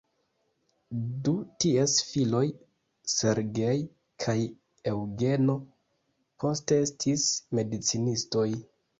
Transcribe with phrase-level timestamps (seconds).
[1.25, 1.31] Du
[1.63, 2.39] ties filoj
[3.15, 3.83] "Sergej"
[4.25, 4.35] kaj
[4.93, 5.57] "Eŭgeno"
[6.45, 7.27] poste estis
[7.61, 8.47] medicinistoj.